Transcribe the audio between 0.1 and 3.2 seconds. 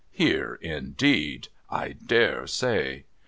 'Here indeed! I dare say